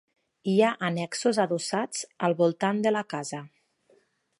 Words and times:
Hi 0.53 0.55
ha 0.61 0.69
annexos 0.87 1.41
adossats 1.45 2.03
al 2.29 2.37
voltant 2.43 2.85
de 2.87 2.97
la 2.99 3.09
casa. 3.17 3.47